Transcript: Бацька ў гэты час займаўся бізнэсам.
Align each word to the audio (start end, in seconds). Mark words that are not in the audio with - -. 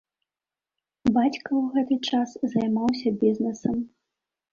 Бацька 1.17 1.49
ў 1.57 1.61
гэты 1.75 1.97
час 2.13 2.29
займаўся 2.55 3.13
бізнэсам. 3.25 3.77